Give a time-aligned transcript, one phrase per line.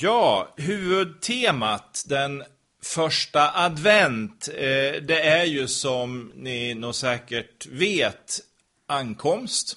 [0.00, 2.44] Ja, huvudtemat den
[2.82, 8.40] första advent, eh, det är ju som ni nog säkert vet
[8.86, 9.76] ankomst.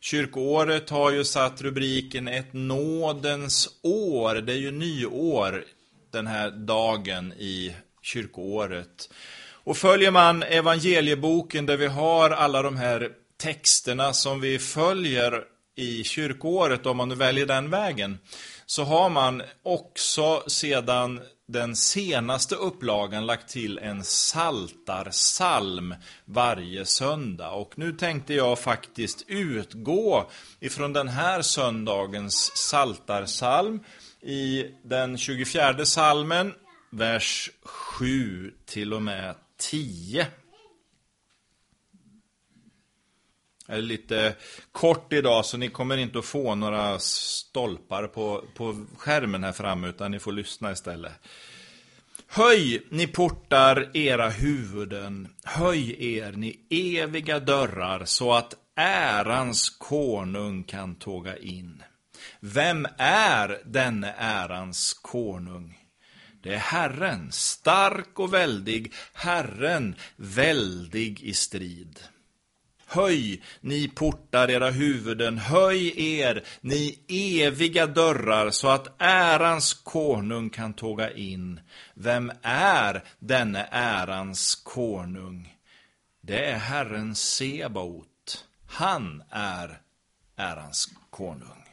[0.00, 4.34] Kyrkoåret har ju satt rubriken ett nådens år.
[4.34, 5.64] Det är ju nyår
[6.10, 9.10] den här dagen i kyrkoåret.
[9.50, 15.44] Och följer man evangelieboken där vi har alla de här texterna som vi följer
[15.76, 18.18] i kyrkoåret, om man nu väljer den vägen,
[18.66, 25.94] så har man också sedan den senaste upplagan lagt till en saltarsalm
[26.24, 27.50] varje söndag.
[27.50, 30.30] Och nu tänkte jag faktiskt utgå
[30.60, 33.80] ifrån den här söndagens saltarsalm
[34.22, 36.52] i den 24 salmen,
[36.90, 40.26] vers 7 till och med 10.
[43.68, 44.34] Är lite
[44.72, 49.88] kort idag så ni kommer inte att få några stolpar på, på skärmen här framme
[49.88, 51.12] utan ni får lyssna istället.
[52.28, 55.28] Höj, ni portar, era huvuden.
[55.44, 61.82] Höj er, ni eviga dörrar, så att ärans konung kan tåga in.
[62.40, 65.78] Vem är denne ärans konung?
[66.42, 72.00] Det är Herren, stark och väldig, Herren, väldig i strid.
[72.94, 80.74] Höj, ni portar era huvuden, höj er, ni eviga dörrar, så att ärans konung kan
[80.74, 81.60] tåga in.
[81.94, 85.54] Vem är denne ärans konung?
[86.20, 88.44] Det är Herren Sebaot.
[88.66, 89.80] Han är
[90.36, 91.64] ärans konung.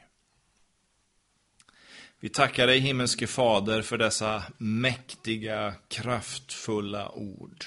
[2.19, 7.65] Vi tackar dig himmelske Fader för dessa mäktiga, kraftfulla ord.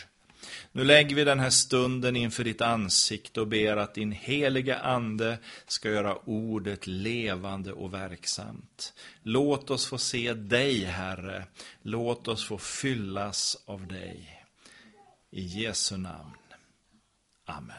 [0.76, 5.38] Nu lägger vi den här stunden inför ditt ansikte och ber att din heliga ande
[5.66, 8.92] ska göra ordet levande och verksamt.
[9.22, 11.46] Låt oss få se dig, Herre.
[11.82, 14.44] Låt oss få fyllas av dig.
[15.30, 16.36] I Jesu namn.
[17.44, 17.76] Amen.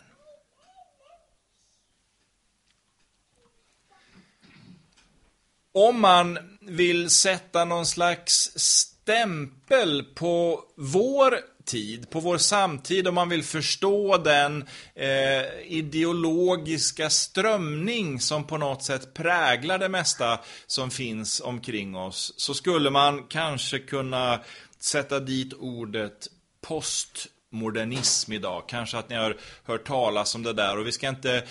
[5.72, 13.30] Om man vill sätta någon slags stämpel på vår tid, på vår samtid, om man
[13.30, 14.66] vill förstå den
[14.96, 22.54] eh, ideologiska strömning som på något sätt präglar det mesta som finns omkring oss, så
[22.54, 24.42] skulle man kanske kunna
[24.80, 26.28] sätta dit ordet
[26.62, 28.64] post modernism idag.
[28.68, 31.44] Kanske att ni har hört talas om det där och vi ska inte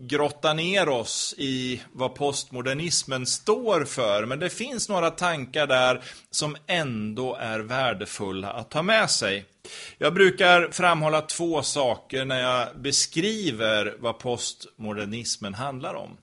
[0.00, 4.26] grotta ner oss i vad postmodernismen står för.
[4.26, 9.44] Men det finns några tankar där som ändå är värdefulla att ta med sig.
[9.98, 16.16] Jag brukar framhålla två saker när jag beskriver vad postmodernismen handlar om.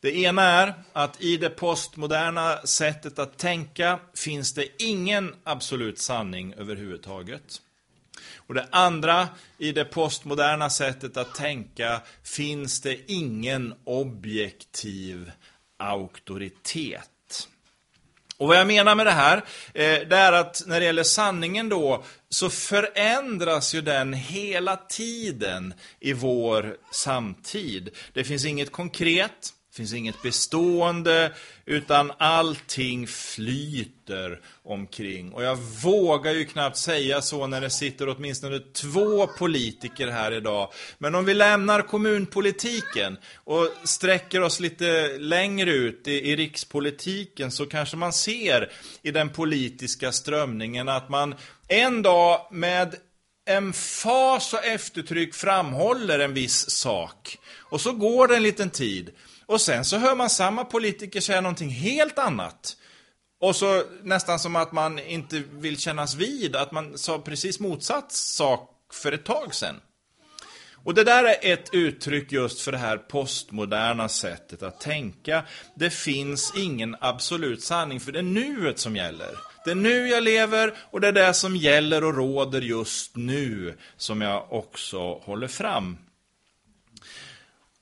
[0.00, 6.54] Det ena är att i det postmoderna sättet att tänka finns det ingen absolut sanning
[6.54, 7.60] överhuvudtaget.
[8.48, 9.28] Och det andra,
[9.58, 15.30] i det postmoderna sättet att tänka finns det ingen objektiv
[15.78, 17.08] auktoritet.
[18.36, 19.36] Och vad jag menar med det här,
[19.74, 25.74] eh, det är att när det gäller sanningen då, så förändras ju den hela tiden
[26.00, 27.90] i vår samtid.
[28.12, 31.32] Det finns inget konkret, finns inget bestående,
[31.66, 35.32] utan allting flyter omkring.
[35.32, 40.72] Och jag vågar ju knappt säga så när det sitter åtminstone två politiker här idag.
[40.98, 47.66] Men om vi lämnar kommunpolitiken och sträcker oss lite längre ut i, i rikspolitiken så
[47.66, 48.72] kanske man ser
[49.02, 51.34] i den politiska strömningen att man
[51.68, 52.94] en dag med
[53.48, 57.38] en fas och eftertryck framhåller en viss sak.
[57.70, 59.10] Och så går det en liten tid.
[59.48, 62.76] Och sen så hör man samma politiker säga någonting helt annat.
[63.40, 68.12] Och så nästan som att man inte vill kännas vid att man sa precis motsatt
[68.12, 69.80] sak för ett tag sedan.
[70.84, 75.44] Och det där är ett uttryck just för det här postmoderna sättet att tänka.
[75.74, 79.30] Det finns ingen absolut sanning, för det är nuet som gäller.
[79.64, 83.78] Det är nu jag lever och det är det som gäller och råder just nu
[83.96, 85.96] som jag också håller fram.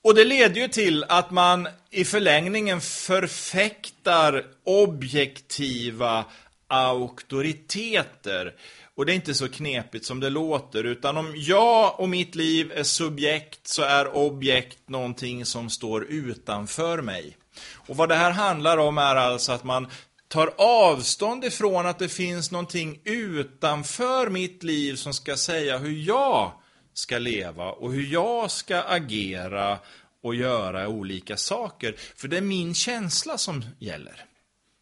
[0.07, 6.25] Och det leder ju till att man i förlängningen förfäktar objektiva
[6.67, 8.53] auktoriteter.
[8.95, 12.71] Och det är inte så knepigt som det låter, utan om jag och mitt liv
[12.75, 17.37] är subjekt så är objekt någonting som står utanför mig.
[17.73, 19.87] Och vad det här handlar om är alltså att man
[20.27, 26.51] tar avstånd ifrån att det finns någonting utanför mitt liv som ska säga hur jag
[26.97, 29.79] ska leva och hur jag ska agera
[30.23, 31.95] och göra olika saker.
[32.15, 34.25] För det är min känsla som gäller.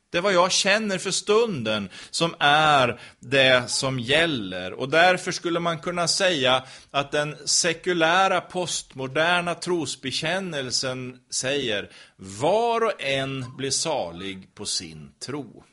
[0.10, 4.74] Det är vad jag känner för stunden som är det som gäller.
[4.74, 13.56] Och därför skulle man kunna säga att den sekulära postmoderna trosbekännelsen säger var och en
[13.58, 15.64] blir salig på sin tro.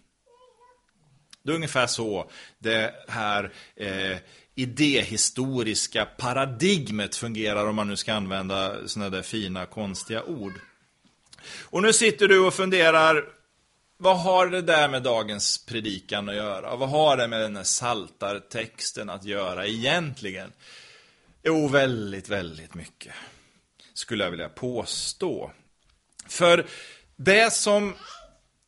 [1.44, 4.16] Det är ungefär så det här eh,
[4.54, 10.52] idéhistoriska paradigmet fungerar om man nu ska använda sådana där fina konstiga ord.
[11.60, 13.24] Och nu sitter du och funderar,
[13.96, 16.76] vad har det där med dagens predikan att göra?
[16.76, 20.52] Vad har det med den här saltartexten att göra egentligen?
[21.42, 23.12] Jo, väldigt, väldigt mycket.
[23.94, 25.52] Skulle jag vilja påstå.
[26.28, 26.66] För
[27.16, 27.94] det som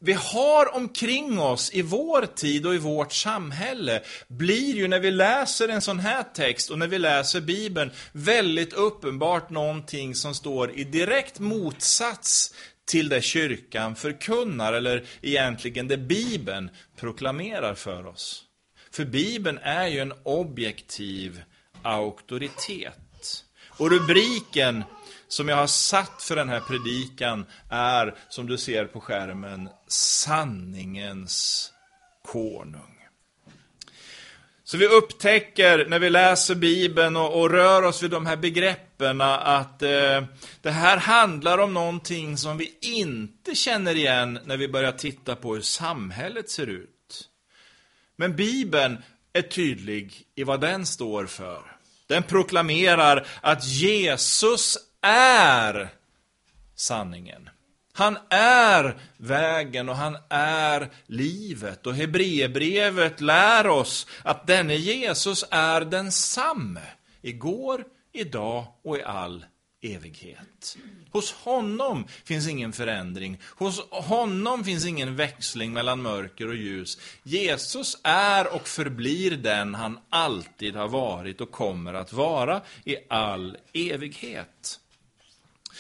[0.05, 5.11] vi har omkring oss i vår tid och i vårt samhälle blir ju när vi
[5.11, 10.79] läser en sån här text och när vi läser Bibeln väldigt uppenbart någonting som står
[10.79, 12.55] i direkt motsats
[12.87, 18.45] till det kyrkan förkunnar, eller egentligen det Bibeln proklamerar för oss.
[18.91, 21.43] För Bibeln är ju en objektiv
[21.83, 23.45] auktoritet.
[23.79, 24.85] Och rubriken
[25.29, 31.71] som jag har satt för den här predikan är, som du ser på skärmen, sanningens
[32.29, 32.95] konung.
[34.67, 39.21] Så vi upptäcker när vi läser Bibeln och, och rör oss vid de här begreppen
[39.21, 40.25] att eh,
[40.63, 45.55] det här handlar om någonting som vi inte känner igen när vi börjar titta på
[45.55, 47.29] hur samhället ser ut.
[48.17, 48.99] Men Bibeln
[49.33, 51.63] är tydlig i vad den står för.
[52.07, 55.89] Den proklamerar att Jesus är
[56.75, 57.51] sanningen.
[57.93, 61.87] Han är vägen och han är livet.
[61.87, 66.81] Och Hebreerbrevet lär oss att denne Jesus är densamme.
[67.23, 69.45] Igår, idag och i all
[69.83, 70.77] evighet.
[71.11, 73.41] Hos honom finns ingen förändring.
[73.45, 76.99] Hos honom finns ingen växling mellan mörker och ljus.
[77.23, 83.57] Jesus är och förblir den han alltid har varit och kommer att vara i all
[83.73, 84.81] evighet.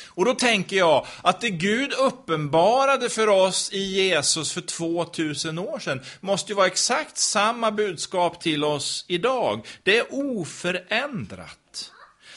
[0.06, 5.78] Och då tänker jag att det Gud uppenbarade för oss i Jesus för 2000 år
[5.78, 9.66] sedan måste ju vara exakt samma budskap till oss idag.
[9.82, 11.90] Det är oförändrat.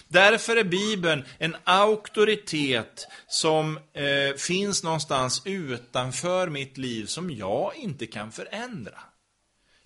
[0.07, 8.05] Därför är Bibeln en auktoritet som eh, finns någonstans utanför mitt liv som jag inte
[8.05, 8.99] kan förändra.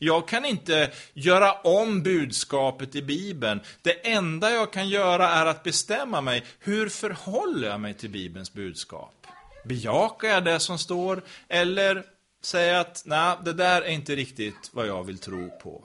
[0.04, 3.60] Jag kan inte göra om budskapet i Bibeln.
[3.82, 8.54] Det enda jag kan göra är att bestämma mig, hur förhåller jag mig till Bibelns
[8.54, 9.28] budskap?
[9.66, 12.04] Bejakar jag det som står, eller
[12.42, 15.84] säger jag att nej, det där är inte riktigt vad jag vill tro på.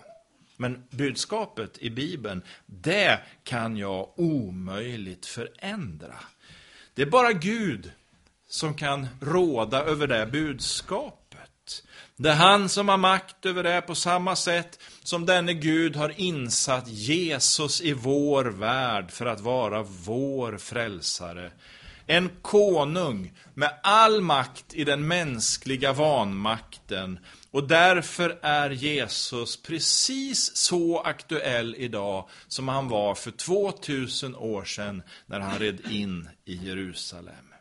[0.56, 6.18] Men budskapet i Bibeln, det kan jag omöjligt förändra.
[6.94, 7.92] Det är bara Gud
[8.48, 11.25] som kan råda över det budskapet.
[12.16, 16.20] Det är han som har makt över det på samma sätt som denne Gud har
[16.20, 21.50] insatt Jesus i vår värld för att vara vår frälsare.
[22.06, 27.18] En konung med all makt i den mänskliga vanmakten.
[27.50, 35.02] Och därför är Jesus precis så aktuell idag som han var för 2000 år sedan
[35.26, 37.55] när han red in i Jerusalem.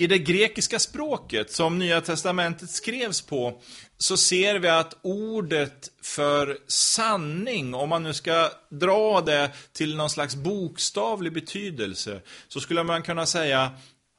[0.00, 3.60] I det grekiska språket som Nya Testamentet skrevs på
[3.98, 10.10] så ser vi att ordet för sanning, om man nu ska dra det till någon
[10.10, 13.72] slags bokstavlig betydelse, så skulle man kunna säga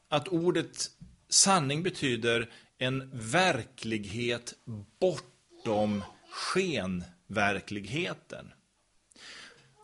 [0.09, 0.89] att ordet
[1.29, 4.53] sanning betyder en verklighet
[4.99, 8.51] bortom skenverkligheten.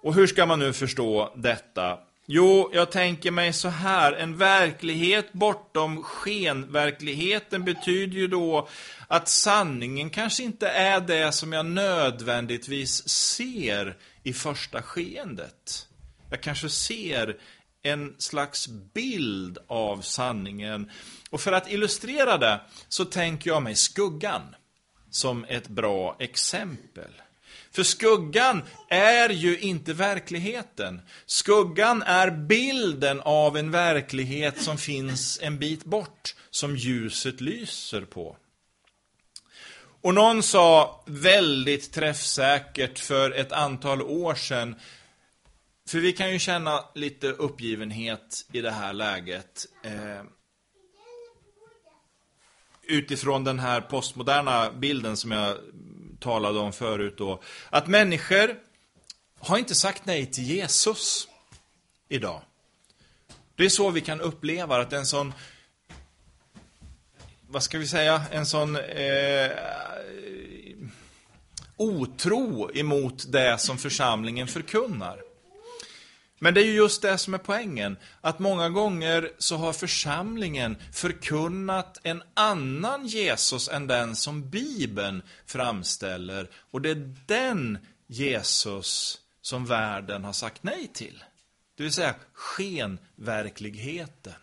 [0.04, 2.00] Och hur ska man nu förstå detta?
[2.30, 8.68] Jo, jag tänker mig så här, en verklighet bortom skenverkligheten betyder ju då
[9.08, 15.88] att sanningen kanske inte är det som jag nödvändigtvis ser i första skeendet.
[16.30, 17.38] Jag kanske ser
[17.82, 20.92] en slags bild av sanningen.
[21.30, 24.56] Och för att illustrera det så tänker jag mig skuggan
[25.10, 27.12] som ett bra exempel.
[27.78, 31.02] För skuggan är ju inte verkligheten.
[31.26, 38.38] Skuggan är bilden av en verklighet som finns en bit bort, som ljuset lyser på.
[40.02, 44.76] Och någon sa väldigt träffsäkert för ett antal år sedan,
[45.90, 49.66] för vi kan ju känna lite uppgivenhet i det här läget.
[49.84, 50.24] Eh,
[52.88, 55.58] utifrån den här postmoderna bilden som jag
[56.20, 58.56] talade om förut då, att människor
[59.40, 61.28] har inte sagt nej till Jesus
[62.10, 62.42] idag.
[63.56, 65.34] Det är så vi kan uppleva att en sån
[67.50, 69.52] vad ska vi säga, en sån eh,
[71.78, 75.27] otro emot det som församlingen förkunnar.
[76.40, 80.78] Men det är ju just det som är poängen, att många gånger så har församlingen
[80.94, 86.50] förkunnat en annan Jesus än den som Bibeln framställer.
[86.72, 87.78] Och det är den
[88.08, 91.24] Jesus som världen har sagt nej till.
[91.78, 94.34] Det vill säga skenverkligheten.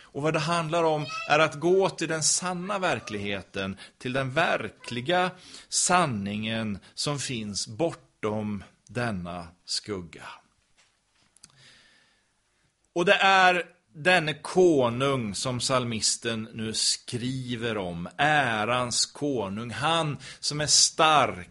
[0.00, 5.30] Och vad det handlar om är att gå till den sanna verkligheten, till den verkliga
[5.68, 10.28] sanningen som finns bortom denna skugga.
[12.94, 13.62] Och det är
[13.94, 21.48] denne konung som salmisten nu skriver om, ärans konung, han som är stark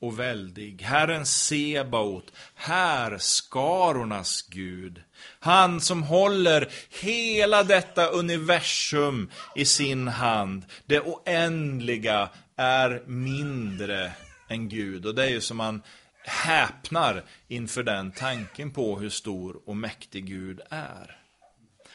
[0.00, 5.02] och väldig, Herren Sebaot, härskarornas Gud.
[5.40, 6.68] Han som håller
[7.00, 10.64] hela detta universum i sin hand.
[10.86, 14.12] Det oändliga är mindre
[14.48, 15.06] än Gud.
[15.06, 15.82] Och det är ju som man
[16.26, 21.16] häpnar inför den tanken på hur stor och mäktig Gud är.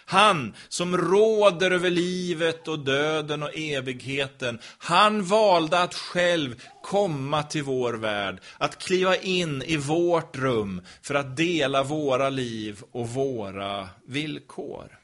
[0.05, 7.63] Han som råder över livet och döden och evigheten, han valde att själv komma till
[7.63, 13.89] vår värld, att kliva in i vårt rum för att dela våra liv och våra
[14.07, 14.97] villkor.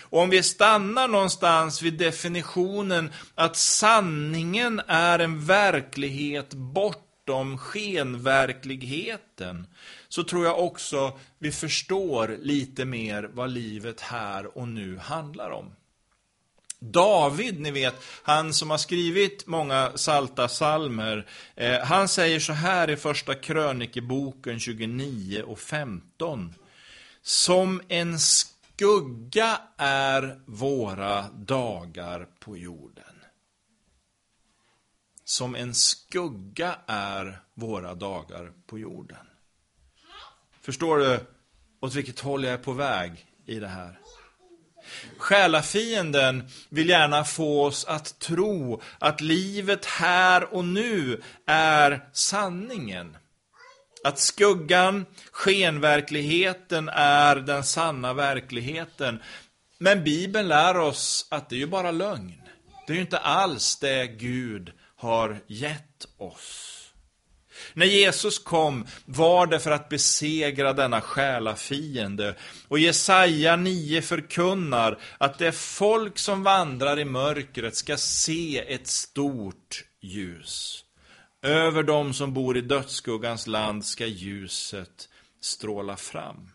[0.00, 9.66] Och om vi stannar någonstans vid definitionen att sanningen är en verklighet bort bortom skenverkligheten,
[10.08, 15.72] så tror jag också vi förstår lite mer vad livet här och nu handlar om.
[16.78, 22.90] David, ni vet, han som har skrivit många salta salmer, eh, han säger så här
[22.90, 26.54] i första krönikeboken 29 och 15.
[27.22, 33.15] Som en skugga är våra dagar på jorden.
[35.28, 39.26] Som en skugga är våra dagar på jorden.
[40.62, 41.20] Förstår du
[41.80, 43.98] åt vilket håll jag är på väg i det här?
[45.18, 53.16] Själafienden vill gärna få oss att tro att livet här och nu är sanningen.
[54.04, 59.22] Att skuggan, skenverkligheten, är den sanna verkligheten.
[59.78, 62.42] Men Bibeln lär oss att det är ju bara lögn.
[62.86, 66.72] Det är ju inte alls det Gud har gett oss.
[67.74, 72.34] När Jesus kom var det för att besegra denna själafiende.
[72.68, 79.84] Och Jesaja 9 förkunnar att det folk som vandrar i mörkret ska se ett stort
[80.00, 80.84] ljus.
[81.42, 85.08] Över dem som bor i dödsskuggans land ska ljuset
[85.40, 86.50] stråla fram.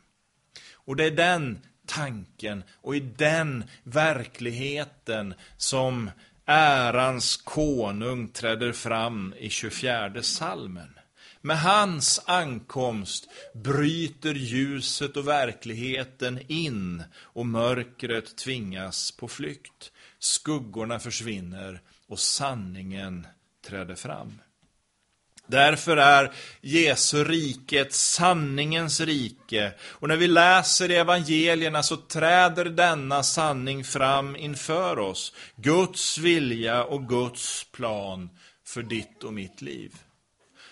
[0.74, 6.10] Och det är den tanken och i den verkligheten som
[6.52, 11.00] ärans konung träder fram i 24 salmen.
[11.42, 19.92] Med hans ankomst bryter ljuset och verkligheten in och mörkret tvingas på flykt.
[20.20, 23.28] Skuggorna försvinner och sanningen
[23.68, 24.42] träder fram.
[25.52, 26.32] Därför är
[26.62, 29.72] Jesu rike ett sanningens rike.
[29.84, 35.34] Och när vi läser i evangelierna så träder denna sanning fram inför oss.
[35.56, 38.30] Guds vilja och Guds plan
[38.68, 39.96] för ditt och mitt liv.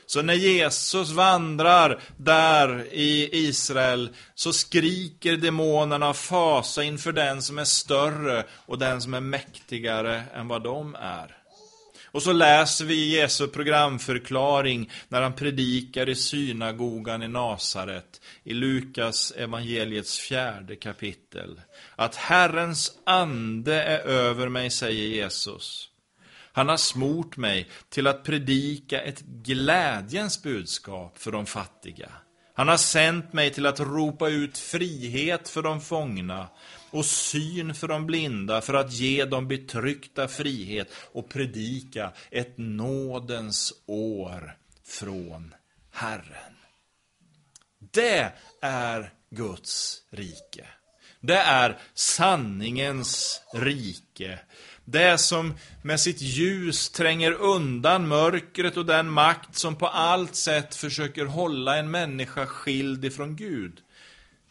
[0.06, 7.60] Så när Jesus vandrar där i Israel så skriker demonerna av fasa inför den som
[7.60, 11.39] är större och den som är mäktigare än vad de är.
[12.12, 19.32] Och så läser vi Jesu programförklaring när han predikar i synagogan i Nasaret, i Lukas
[19.32, 21.62] evangeliets fjärde kapitel.
[21.96, 25.90] Att Herrens ande är över mig, säger Jesus.
[26.52, 32.10] Han har smort mig till att predika ett glädjens budskap för de fattiga.
[32.54, 36.48] Han har sänt mig till att ropa ut frihet för de fångna
[36.92, 43.74] och syn för de blinda för att ge de betryckta frihet och predika ett nådens
[43.86, 45.54] år från
[45.92, 46.56] Herren.
[47.92, 48.32] Det
[48.62, 50.68] är Guds rike.
[51.22, 54.40] Det är sanningens rike
[54.92, 60.76] det som med sitt ljus tränger undan mörkret och den makt som på allt sätt
[60.76, 63.82] försöker hålla en människa skild ifrån Gud.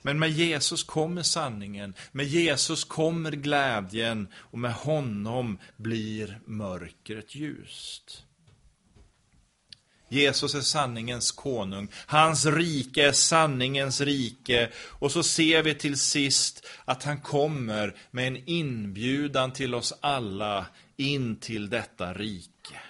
[0.08, 8.24] Men med Jesus kommer sanningen, med Jesus kommer glädjen och med honom blir mörkret ljust.
[10.08, 11.88] Jesus är sanningens konung.
[12.06, 14.70] Hans rike är sanningens rike.
[14.76, 20.66] Och så ser vi till sist att han kommer med en inbjudan till oss alla
[20.96, 22.80] in till detta rike.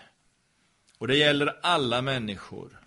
[0.99, 2.78] Och det gäller alla människor.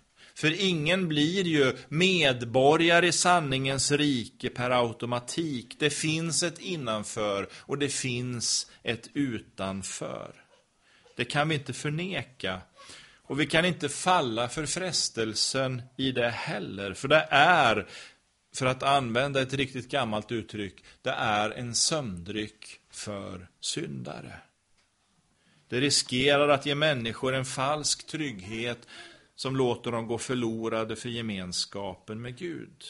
[0.42, 5.76] För ingen blir ju medborgare i sanningens rike per automatik.
[5.78, 10.34] Det finns ett innanför och det finns ett utanför.
[11.16, 12.60] Det kan vi inte förneka.
[13.16, 16.94] Och vi kan inte falla för frestelsen i det heller.
[16.94, 17.86] För det är,
[18.54, 24.34] för att använda ett riktigt gammalt uttryck, det är en sömndryck för syndare.
[25.68, 28.86] Det riskerar att ge människor en falsk trygghet
[29.42, 32.84] som låter dem gå förlorade för gemenskapen med Gud.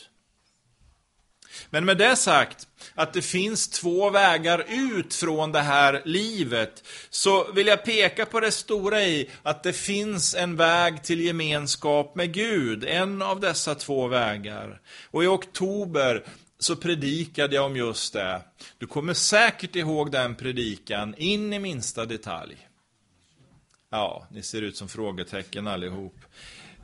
[1.71, 7.53] Men med det sagt, att det finns två vägar ut från det här livet, så
[7.53, 12.33] vill jag peka på det stora i att det finns en väg till gemenskap med
[12.33, 14.81] Gud, en av dessa två vägar.
[15.11, 16.25] Och i oktober
[16.59, 18.43] så predikade jag om just det.
[18.79, 22.69] Du kommer säkert ihåg den predikan in i minsta detalj.
[23.95, 26.17] Ja, ni ser ut som frågetecken allihop.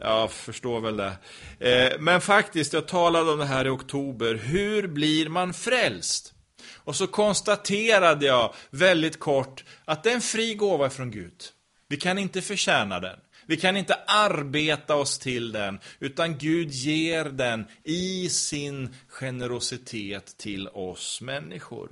[0.01, 1.17] Jag förstår väl det.
[1.59, 4.35] Eh, men faktiskt, jag talade om det här i oktober.
[4.35, 6.35] Hur blir man frälst?
[6.75, 11.43] Och så konstaterade jag väldigt kort att det är en fri gåva från Gud.
[11.89, 13.19] Vi kan inte förtjäna den.
[13.47, 20.69] Vi kan inte arbeta oss till den, utan Gud ger den i sin generositet till
[20.69, 21.91] oss människor.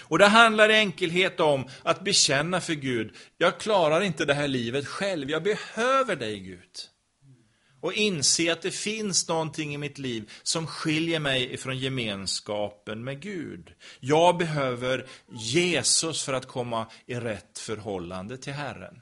[0.00, 4.48] Och det handlar i enkelhet om att bekänna för Gud, jag klarar inte det här
[4.48, 6.88] livet själv, jag behöver dig Gud.
[7.84, 13.20] Och inse att det finns någonting i mitt liv som skiljer mig ifrån gemenskapen med
[13.20, 13.70] Gud.
[14.00, 19.00] Jag behöver Jesus för att komma i rätt förhållande till Herren.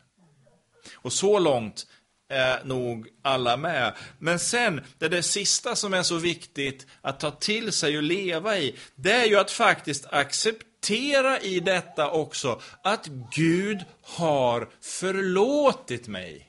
[0.95, 1.87] Och så långt
[2.29, 3.95] är nog alla med.
[4.19, 8.59] Men sen, det där sista som är så viktigt att ta till sig och leva
[8.59, 16.09] i, det är ju att faktiskt acceptera acceptera i detta också att Gud har förlåtit
[16.09, 16.49] mig.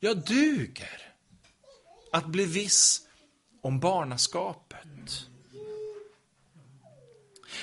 [0.00, 1.12] Jag duger
[2.12, 3.00] att bli viss
[3.62, 5.26] om barnaskapet.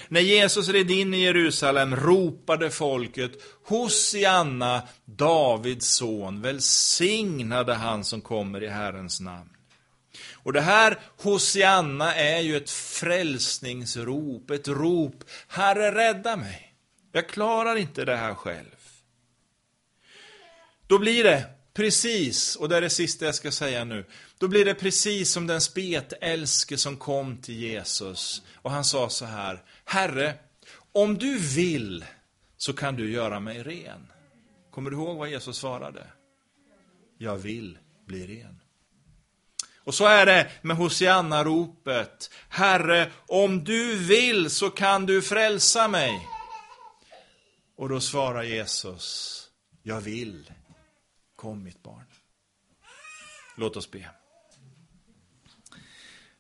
[0.08, 3.32] När Jesus red in i Jerusalem ropade folket
[3.66, 9.50] Hosianna, Davids son, välsignade han som kommer i Herrens namn.
[10.34, 16.76] Och det här Hosianna är ju ett frälsningsrop, ett rop, Herre rädda mig.
[17.12, 18.76] Jag klarar inte det här själv.
[20.88, 24.06] Då blir det precis, och det är det sista jag ska säga nu,
[24.38, 28.42] då blir det precis som den spetälske som kom till Jesus.
[28.54, 30.34] Och han sa så här, Herre,
[30.92, 32.06] om du vill
[32.58, 34.08] så kan du göra mig ren.
[34.72, 36.08] Kommer du ihåg vad Jesus svarade?
[37.18, 38.60] Jag vill bli ren.
[39.84, 42.30] Och så är det med Hosianna-ropet.
[42.50, 46.28] Herre, om du vill så kan du frälsa mig.
[47.78, 49.40] Och då svarar Jesus,
[49.84, 50.52] jag vill.
[51.36, 52.06] Kom mitt barn.
[53.58, 54.10] Låt oss be.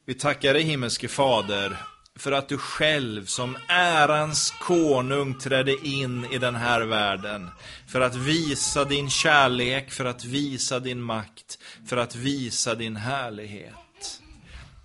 [0.06, 1.78] Vi tackar dig himmelske Fader
[2.16, 7.50] för att du själv som ärans konung trädde in i den här världen.
[7.88, 14.22] För att visa din kärlek, för att visa din makt, för att visa din härlighet.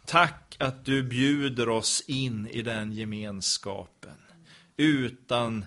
[0.07, 4.17] Tack att du bjuder oss in i den gemenskapen.
[4.77, 5.67] Utan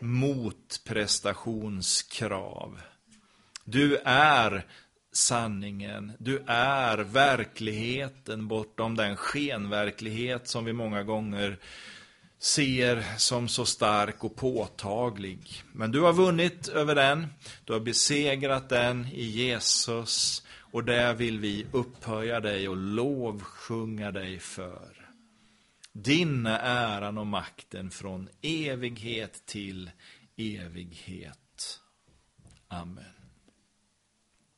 [0.00, 2.80] motprestationskrav.
[3.64, 4.66] Du är
[5.12, 6.12] sanningen.
[6.18, 11.58] Du är verkligheten bortom den skenverklighet som vi många gånger
[12.38, 15.62] ser som så stark och påtaglig.
[15.72, 17.26] Men du har vunnit över den,
[17.64, 20.42] du har besegrat den i Jesus
[20.76, 25.10] och det vill vi upphöja dig och lovsjunga dig för.
[25.92, 29.90] Din är äran och makten från evighet till
[30.36, 31.80] evighet.
[32.68, 33.15] Amen.